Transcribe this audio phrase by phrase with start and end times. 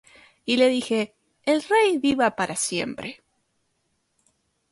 [0.45, 1.11] Y dije al rey:
[1.43, 3.21] El rey viva para siempre.